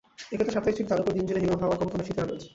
[0.33, 2.41] একে তো সাপ্তাহিক ছুটি, তার ওপর দিনজুড়ে হিমেল হাওয়ায় কনকনে শীতের আমেজ।